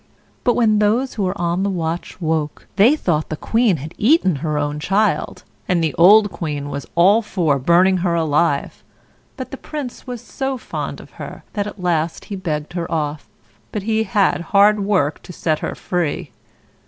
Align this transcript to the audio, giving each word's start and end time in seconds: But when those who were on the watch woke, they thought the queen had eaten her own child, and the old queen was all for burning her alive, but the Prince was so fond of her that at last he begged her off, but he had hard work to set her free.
But 0.43 0.55
when 0.55 0.79
those 0.79 1.13
who 1.13 1.21
were 1.21 1.39
on 1.39 1.61
the 1.61 1.69
watch 1.69 2.19
woke, 2.19 2.65
they 2.75 2.95
thought 2.95 3.29
the 3.29 3.37
queen 3.37 3.77
had 3.77 3.93
eaten 3.99 4.37
her 4.37 4.57
own 4.57 4.79
child, 4.79 5.43
and 5.67 5.83
the 5.83 5.93
old 5.93 6.31
queen 6.31 6.69
was 6.69 6.87
all 6.95 7.21
for 7.21 7.59
burning 7.59 7.97
her 7.97 8.15
alive, 8.15 8.83
but 9.37 9.51
the 9.51 9.57
Prince 9.57 10.07
was 10.07 10.19
so 10.19 10.57
fond 10.57 10.99
of 10.99 11.11
her 11.21 11.43
that 11.53 11.67
at 11.67 11.79
last 11.83 12.25
he 12.33 12.35
begged 12.35 12.73
her 12.73 12.91
off, 12.91 13.27
but 13.71 13.83
he 13.83 14.01
had 14.01 14.41
hard 14.41 14.79
work 14.79 15.21
to 15.21 15.31
set 15.31 15.59
her 15.59 15.75
free. 15.75 16.31